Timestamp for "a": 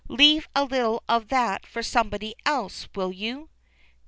0.55-0.65